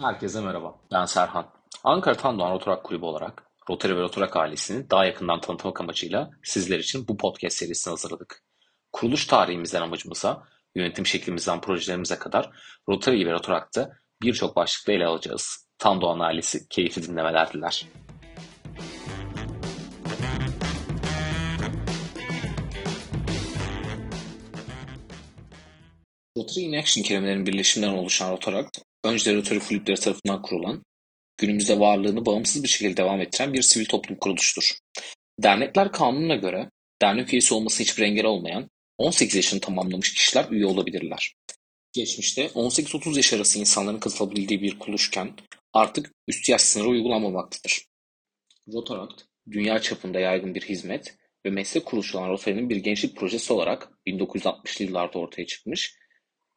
Herkese 0.00 0.40
merhaba. 0.40 0.74
Ben 0.92 1.04
Serhan. 1.04 1.46
Ankara 1.84 2.16
Tandoğan 2.16 2.52
Rotorak 2.52 2.84
Kulübü 2.84 3.04
olarak 3.04 3.42
Rotary 3.70 3.96
ve 3.96 4.00
Rotorak 4.00 4.36
ailesini 4.36 4.90
daha 4.90 5.04
yakından 5.04 5.40
tanıtmak 5.40 5.80
amacıyla 5.80 6.30
sizler 6.42 6.78
için 6.78 7.08
bu 7.08 7.16
podcast 7.16 7.56
serisini 7.56 7.90
hazırladık. 7.90 8.42
Kuruluş 8.92 9.26
tarihimizden 9.26 9.82
amacımıza, 9.82 10.42
yönetim 10.74 11.06
şeklimizden 11.06 11.60
projelerimize 11.60 12.18
kadar 12.18 12.50
Rotary 12.88 13.26
ve 13.26 13.32
Rotorak'ta 13.32 13.90
birçok 14.22 14.56
başlıkta 14.56 14.92
ele 14.92 15.06
alacağız. 15.06 15.68
Tandoğan 15.78 16.20
ailesi 16.20 16.68
keyifli 16.68 17.02
dinlemeler 17.02 17.52
diler. 17.52 17.86
Rotary 26.38 26.66
in 26.66 26.72
Action 26.72 27.04
kelimelerinin 27.04 27.46
birleşiminden 27.46 27.92
oluşan 27.92 28.32
Rotarak, 28.32 28.68
önceleri 29.12 29.36
Rotary 29.36 29.58
kulüpleri 29.58 30.00
tarafından 30.00 30.42
kurulan, 30.42 30.82
günümüzde 31.36 31.80
varlığını 31.80 32.26
bağımsız 32.26 32.62
bir 32.62 32.68
şekilde 32.68 32.96
devam 32.96 33.20
ettiren 33.20 33.52
bir 33.52 33.62
sivil 33.62 33.84
toplum 33.84 34.18
kuruluştur. 34.18 34.72
Dernekler 35.42 35.92
kanununa 35.92 36.36
göre 36.36 36.70
dernek 37.02 37.32
üyesi 37.32 37.54
olması 37.54 37.82
hiçbir 37.82 38.02
engel 38.02 38.24
olmayan 38.24 38.70
18 38.98 39.36
yaşını 39.36 39.60
tamamlamış 39.60 40.14
kişiler 40.14 40.46
üye 40.50 40.66
olabilirler. 40.66 41.34
Geçmişte 41.92 42.46
18-30 42.46 43.16
yaş 43.16 43.32
arası 43.32 43.58
insanların 43.58 43.98
katılabildiği 43.98 44.62
bir 44.62 44.78
kuruluşken 44.78 45.32
artık 45.72 46.12
üst 46.28 46.48
yaş 46.48 46.62
sınırı 46.62 46.88
uygulanmamaktadır. 46.88 47.86
Rotaract, 48.72 49.22
dünya 49.50 49.78
çapında 49.78 50.20
yaygın 50.20 50.54
bir 50.54 50.62
hizmet 50.62 51.16
ve 51.46 51.50
meslek 51.50 51.86
kuruluşu 51.86 52.18
olan 52.18 52.28
Rotary'nin 52.28 52.70
bir 52.70 52.76
gençlik 52.76 53.16
projesi 53.16 53.52
olarak 53.52 53.88
1960'lı 54.06 54.84
yıllarda 54.84 55.18
ortaya 55.18 55.46
çıkmış 55.46 55.94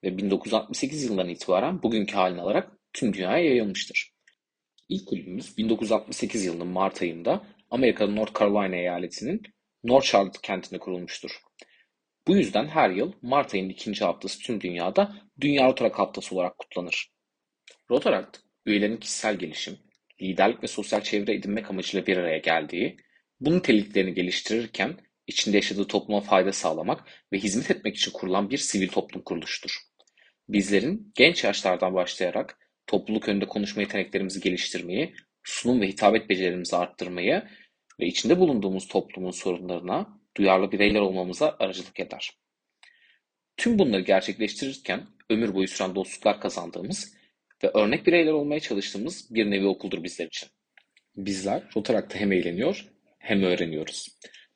ve 0.03 0.17
1968 0.17 1.03
yılından 1.03 1.30
itibaren 1.30 1.83
bugünkü 1.83 2.16
halini 2.16 2.42
alarak 2.42 2.72
tüm 2.94 3.14
dünyaya 3.14 3.45
yayılmıştır. 3.45 4.11
İlk 4.89 5.08
kulübümüz 5.08 5.58
1968 5.58 6.45
yılının 6.45 6.67
Mart 6.67 7.02
ayında 7.02 7.44
Amerika'nın 7.69 8.16
North 8.16 8.39
Carolina 8.39 8.75
eyaletinin 8.75 9.41
North 9.83 10.06
Charlotte 10.06 10.39
kentinde 10.44 10.80
kurulmuştur. 10.80 11.31
Bu 12.28 12.38
yüzden 12.38 12.67
her 12.67 12.89
yıl 12.89 13.14
Mart 13.22 13.53
ayının 13.53 13.69
ikinci 13.69 14.06
haftası 14.06 14.39
tüm 14.39 14.61
dünyada 14.61 15.16
Dünya 15.41 15.67
Rotaract 15.67 16.00
Haftası 16.00 16.36
olarak 16.36 16.58
kutlanır. 16.58 17.11
Rotaract, 17.91 18.38
üyelerin 18.66 18.97
kişisel 18.97 19.36
gelişim, 19.36 19.78
liderlik 20.22 20.63
ve 20.63 20.67
sosyal 20.67 21.02
çevre 21.02 21.34
edinmek 21.34 21.69
amacıyla 21.69 22.08
bir 22.08 22.17
araya 22.17 22.38
geldiği, 22.38 22.97
bu 23.39 23.58
niteliklerini 23.58 24.13
geliştirirken 24.13 24.97
içinde 25.28 25.58
yaşadığı 25.58 25.88
topluma 25.88 26.22
fayda 26.22 26.53
sağlamak 26.53 27.03
ve 27.34 27.38
hizmet 27.38 27.72
etmek 27.72 27.95
için 27.95 28.11
kurulan 28.11 28.50
bir 28.50 28.58
sivil 28.58 28.88
toplum 28.88 29.22
kuruluştur. 29.22 29.88
Bizlerin 30.50 31.11
genç 31.16 31.44
yaşlardan 31.44 31.94
başlayarak 31.94 32.58
topluluk 32.88 33.30
önünde 33.30 33.45
konuşma 33.45 33.81
yeteneklerimizi 33.81 34.42
geliştirmeyi, 34.42 35.14
sunum 35.44 35.81
ve 35.81 35.88
hitabet 35.88 36.30
becerilerimizi 36.30 36.75
arttırmayı 36.75 37.44
ve 38.00 38.08
içinde 38.08 38.39
bulunduğumuz 38.39 38.88
toplumun 38.88 39.31
sorunlarına 39.31 40.19
duyarlı 40.38 40.72
bireyler 40.72 41.00
olmamıza 41.00 41.56
aracılık 41.59 42.00
eder. 42.00 42.31
Tüm 43.58 43.80
bunları 43.80 44.02
gerçekleştirirken 44.02 45.08
ömür 45.30 45.53
boyu 45.53 45.67
süren 45.67 45.95
dostluklar 45.95 46.41
kazandığımız 46.41 47.13
ve 47.63 47.72
örnek 47.73 48.08
bireyler 48.08 48.31
olmaya 48.31 48.59
çalıştığımız 48.59 49.36
bir 49.36 49.52
nevi 49.52 49.66
okuldur 49.66 50.03
bizler 50.03 50.25
için. 50.25 50.50
Bizler 51.16 51.63
Rotarak'ta 51.75 52.19
hem 52.19 52.31
eğleniyor 52.31 52.86
hem 53.19 53.44
öğreniyoruz. 53.44 54.08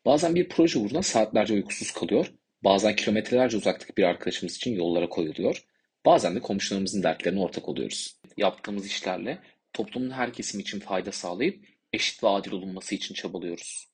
Bazen 0.06 0.36
bir 0.36 0.50
proje 0.50 0.80
uğruna 0.80 1.04
saatlerce 1.04 1.54
uykusuz 1.54 1.92
kalıyor, 1.92 2.34
bazen 2.64 2.96
kilometrelerce 2.96 3.58
uzaktaki 3.58 3.98
bir 3.98 4.04
arkadaşımız 4.04 4.56
için 4.56 4.76
yollara 4.76 5.10
koyuluyor, 5.10 5.64
bazen 6.06 6.36
de 6.36 6.40
komşularımızın 6.40 7.04
dertlerine 7.04 7.40
ortak 7.40 7.70
oluyoruz. 7.70 8.20
Yaptığımız 8.38 8.86
işlerle 8.86 9.40
toplumun 9.74 10.12
her 10.12 10.34
kesimi 10.34 10.62
için 10.62 10.80
fayda 10.80 11.12
sağlayıp 11.12 11.66
eşit 11.94 12.24
ve 12.24 12.28
adil 12.28 12.52
olunması 12.52 12.96
için 12.96 13.16
çabalıyoruz. 13.16 13.88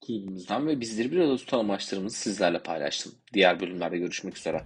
Kulübümüzden 0.00 0.66
ve 0.66 0.80
bizleri 0.80 1.12
bir 1.12 1.18
arada 1.18 1.36
tutan 1.36 1.58
amaçlarımızı 1.58 2.16
sizlerle 2.16 2.62
paylaştım. 2.62 3.12
Diğer 3.34 3.60
bölümlerde 3.60 3.98
görüşmek 3.98 4.36
üzere. 4.36 4.64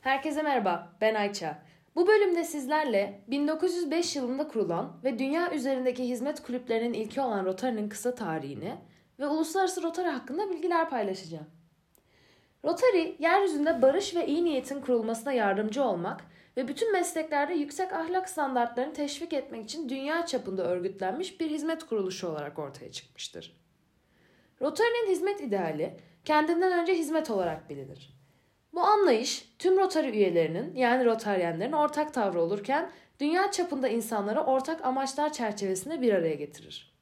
Herkese 0.00 0.42
merhaba, 0.42 0.96
ben 1.00 1.14
Ayça. 1.14 1.73
Bu 1.96 2.06
bölümde 2.06 2.44
sizlerle 2.44 3.24
1905 3.28 4.16
yılında 4.16 4.48
kurulan 4.48 5.00
ve 5.04 5.18
dünya 5.18 5.54
üzerindeki 5.54 6.08
hizmet 6.08 6.42
kulüplerinin 6.42 6.92
ilki 6.92 7.20
olan 7.20 7.44
Rotary'nin 7.44 7.88
kısa 7.88 8.14
tarihini 8.14 8.76
ve 9.18 9.26
uluslararası 9.26 9.82
Rotary 9.82 10.08
hakkında 10.08 10.50
bilgiler 10.50 10.90
paylaşacağım. 10.90 11.46
Rotary, 12.64 13.16
yeryüzünde 13.18 13.82
barış 13.82 14.14
ve 14.14 14.26
iyi 14.26 14.44
niyetin 14.44 14.80
kurulmasına 14.80 15.32
yardımcı 15.32 15.84
olmak 15.84 16.24
ve 16.56 16.68
bütün 16.68 16.92
mesleklerde 16.92 17.54
yüksek 17.54 17.92
ahlak 17.92 18.28
standartlarını 18.28 18.92
teşvik 18.92 19.32
etmek 19.32 19.64
için 19.64 19.88
dünya 19.88 20.26
çapında 20.26 20.64
örgütlenmiş 20.64 21.40
bir 21.40 21.50
hizmet 21.50 21.84
kuruluşu 21.86 22.28
olarak 22.28 22.58
ortaya 22.58 22.92
çıkmıştır. 22.92 23.56
Rotary'nin 24.60 25.10
hizmet 25.10 25.40
ideali 25.40 25.96
kendinden 26.24 26.78
önce 26.78 26.94
hizmet 26.94 27.30
olarak 27.30 27.70
bilinir. 27.70 28.13
Bu 28.74 28.80
anlayış 28.80 29.54
tüm 29.58 29.78
Rotary 29.78 30.08
üyelerinin 30.08 30.74
yani 30.74 31.04
Rotaryenlerin 31.04 31.72
ortak 31.72 32.14
tavrı 32.14 32.40
olurken 32.40 32.90
dünya 33.20 33.50
çapında 33.50 33.88
insanları 33.88 34.40
ortak 34.40 34.84
amaçlar 34.84 35.32
çerçevesinde 35.32 36.00
bir 36.00 36.12
araya 36.12 36.34
getirir. 36.34 36.94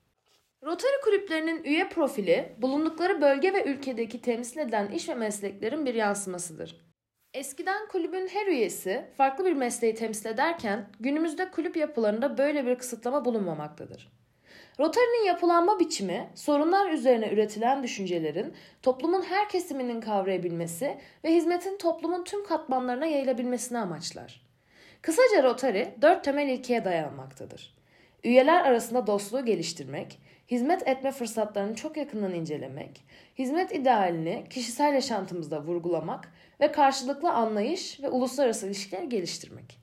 Rotary 0.62 1.00
kulüplerinin 1.04 1.64
üye 1.64 1.88
profili 1.88 2.56
bulundukları 2.58 3.20
bölge 3.20 3.52
ve 3.52 3.64
ülkedeki 3.64 4.20
temsil 4.20 4.58
edilen 4.58 4.88
iş 4.88 5.08
ve 5.08 5.14
mesleklerin 5.14 5.86
bir 5.86 5.94
yansımasıdır. 5.94 6.92
Eskiden 7.34 7.88
kulübün 7.88 8.28
her 8.28 8.46
üyesi 8.46 9.04
farklı 9.16 9.44
bir 9.44 9.52
mesleği 9.52 9.94
temsil 9.94 10.26
ederken 10.26 10.88
günümüzde 11.00 11.50
kulüp 11.50 11.76
yapılarında 11.76 12.38
böyle 12.38 12.66
bir 12.66 12.78
kısıtlama 12.78 13.24
bulunmamaktadır. 13.24 14.21
Rotary'nin 14.80 15.26
yapılanma 15.26 15.80
biçimi, 15.80 16.30
sorunlar 16.34 16.90
üzerine 16.90 17.28
üretilen 17.28 17.82
düşüncelerin 17.82 18.54
toplumun 18.82 19.22
her 19.22 19.48
kesiminin 19.48 20.00
kavrayabilmesi 20.00 20.98
ve 21.24 21.34
hizmetin 21.34 21.78
toplumun 21.78 22.24
tüm 22.24 22.46
katmanlarına 22.46 23.06
yayılabilmesini 23.06 23.78
amaçlar. 23.78 24.42
Kısaca 25.02 25.42
Rotary 25.42 25.84
dört 26.02 26.24
temel 26.24 26.48
ilkeye 26.48 26.84
dayanmaktadır. 26.84 27.74
Üyeler 28.24 28.64
arasında 28.64 29.06
dostluğu 29.06 29.44
geliştirmek, 29.44 30.18
hizmet 30.50 30.88
etme 30.88 31.12
fırsatlarını 31.12 31.74
çok 31.74 31.96
yakından 31.96 32.34
incelemek, 32.34 33.04
hizmet 33.38 33.74
idealini 33.74 34.44
kişisel 34.50 34.94
yaşantımızda 34.94 35.62
vurgulamak 35.62 36.32
ve 36.60 36.72
karşılıklı 36.72 37.30
anlayış 37.32 38.02
ve 38.02 38.08
uluslararası 38.08 38.66
ilişkiler 38.66 39.02
geliştirmek. 39.02 39.81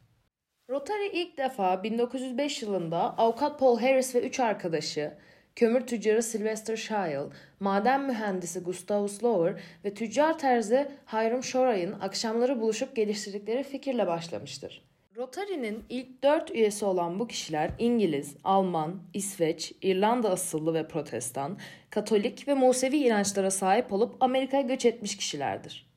Rotary 0.70 1.08
ilk 1.14 1.38
defa 1.38 1.84
1905 1.84 2.62
yılında 2.62 3.18
avukat 3.18 3.60
Paul 3.60 3.80
Harris 3.80 4.16
ve 4.16 4.22
üç 4.22 4.40
arkadaşı, 4.40 5.14
kömür 5.56 5.88
tüccarı 5.88 6.24
Sylvester 6.24 6.76
Scheil, 6.76 7.30
maden 7.60 8.02
mühendisi 8.02 8.60
Gustavus 8.60 9.24
Lower 9.24 9.62
ve 9.86 9.94
tüccar 9.94 10.40
terzi 10.40 10.88
Hiram 11.14 11.44
Shoray'ın 11.44 12.00
akşamları 12.00 12.62
buluşup 12.62 12.96
geliştirdikleri 12.96 13.64
fikirle 13.64 14.08
başlamıştır. 14.08 14.82
Rotary'nin 15.18 15.84
ilk 15.90 16.24
dört 16.24 16.52
üyesi 16.52 16.86
olan 16.86 17.20
bu 17.20 17.28
kişiler 17.28 17.72
İngiliz, 17.80 18.36
Alman, 18.44 19.02
İsveç, 19.14 19.74
İrlanda 19.82 20.30
asıllı 20.30 20.74
ve 20.74 20.88
protestan, 20.88 21.58
Katolik 21.90 22.48
ve 22.48 22.54
Musevi 22.54 22.98
inançlara 22.98 23.52
sahip 23.52 23.94
olup 23.94 24.16
Amerika'ya 24.20 24.64
göç 24.64 24.86
etmiş 24.86 25.18
kişilerdir. 25.18 25.89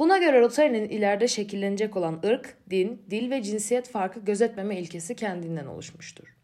Buna 0.00 0.18
göre 0.18 0.40
Rotary'nin 0.40 0.88
ileride 0.88 1.28
şekillenecek 1.28 1.96
olan 1.96 2.20
ırk, 2.24 2.56
din, 2.70 3.02
dil 3.10 3.30
ve 3.30 3.42
cinsiyet 3.42 3.88
farkı 3.88 4.20
gözetmeme 4.20 4.80
ilkesi 4.80 5.16
kendinden 5.16 5.66
oluşmuştur. 5.66 6.36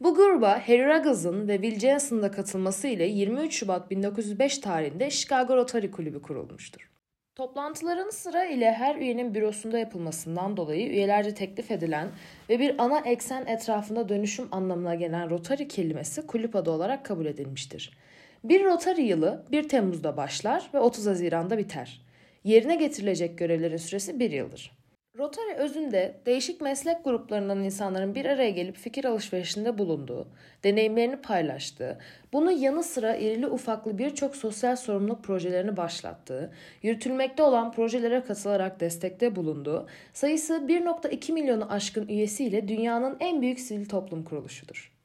Bu 0.00 0.14
gruba 0.14 0.68
Harry 0.68 0.86
Ruggles'ın 0.86 1.48
ve 1.48 1.62
Will 1.62 1.80
Jensen'ın 1.80 2.22
da 2.22 2.30
katılması 2.30 2.88
ile 2.88 3.04
23 3.04 3.54
Şubat 3.54 3.90
1905 3.90 4.58
tarihinde 4.58 5.10
Chicago 5.10 5.56
Rotary 5.56 5.90
Kulübü 5.90 6.22
kurulmuştur. 6.22 6.90
Toplantıların 7.34 8.10
sıra 8.10 8.44
ile 8.44 8.72
her 8.72 8.96
üyenin 8.96 9.34
bürosunda 9.34 9.78
yapılmasından 9.78 10.56
dolayı 10.56 10.88
üyelerce 10.88 11.34
teklif 11.34 11.70
edilen 11.70 12.08
ve 12.48 12.60
bir 12.60 12.74
ana 12.78 12.98
eksen 12.98 13.46
etrafında 13.46 14.08
dönüşüm 14.08 14.48
anlamına 14.52 14.94
gelen 14.94 15.30
Rotary 15.30 15.68
kelimesi 15.68 16.26
kulüp 16.26 16.56
adı 16.56 16.70
olarak 16.70 17.04
kabul 17.04 17.26
edilmiştir. 17.26 17.98
Bir 18.44 18.64
Rotary 18.64 19.02
yılı 19.02 19.44
1 19.52 19.68
Temmuz'da 19.68 20.16
başlar 20.16 20.70
ve 20.74 20.78
30 20.78 21.06
Haziran'da 21.06 21.58
biter 21.58 22.05
yerine 22.46 22.76
getirilecek 22.76 23.38
görevlerin 23.38 23.76
süresi 23.76 24.20
bir 24.20 24.30
yıldır. 24.30 24.76
Rotary 25.18 25.52
özünde 25.56 26.20
değişik 26.26 26.60
meslek 26.60 27.04
gruplarından 27.04 27.64
insanların 27.64 28.14
bir 28.14 28.24
araya 28.24 28.50
gelip 28.50 28.76
fikir 28.76 29.04
alışverişinde 29.04 29.78
bulunduğu, 29.78 30.28
deneyimlerini 30.64 31.16
paylaştığı, 31.16 31.98
bunun 32.32 32.50
yanı 32.50 32.82
sıra 32.82 33.16
irili 33.16 33.46
ufaklı 33.46 33.98
birçok 33.98 34.36
sosyal 34.36 34.76
sorumluluk 34.76 35.24
projelerini 35.24 35.76
başlattığı, 35.76 36.52
yürütülmekte 36.82 37.42
olan 37.42 37.72
projelere 37.72 38.24
katılarak 38.24 38.80
destekte 38.80 39.36
bulunduğu, 39.36 39.86
sayısı 40.12 40.54
1.2 40.54 41.32
milyonu 41.32 41.72
aşkın 41.72 42.08
üyesiyle 42.08 42.68
dünyanın 42.68 43.16
en 43.20 43.42
büyük 43.42 43.60
sivil 43.60 43.88
toplum 43.88 44.24
kuruluşudur. 44.24 44.95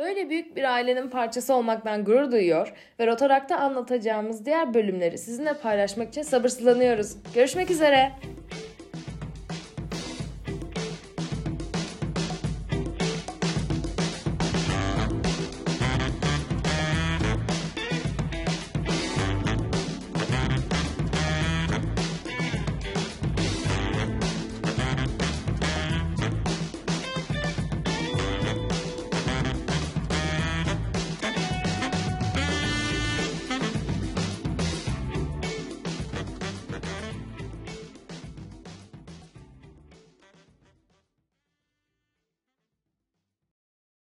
Böyle 0.00 0.30
büyük 0.30 0.56
bir 0.56 0.64
ailenin 0.64 1.08
parçası 1.08 1.54
olmaktan 1.54 2.04
gurur 2.04 2.32
duyuyor 2.32 2.72
ve 3.00 3.06
Rotarak'ta 3.06 3.56
anlatacağımız 3.56 4.46
diğer 4.46 4.74
bölümleri 4.74 5.18
sizinle 5.18 5.54
paylaşmak 5.54 6.08
için 6.08 6.22
sabırsızlanıyoruz. 6.22 7.16
Görüşmek 7.34 7.70
üzere. 7.70 8.12